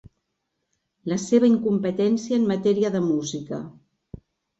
La 1.11 1.17
seva 1.23 1.49
incompetència 1.51 2.39
en 2.39 2.47
matèria 2.53 2.91
de 2.97 3.03
música. 3.11 3.61